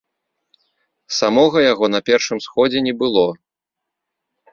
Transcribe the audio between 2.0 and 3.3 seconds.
першым сходзе не было.